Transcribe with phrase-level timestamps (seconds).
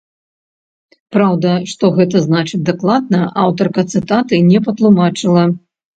[1.15, 5.43] Праўда, што гэта значыць дакладна, аўтарка цытаты не патлумачыла.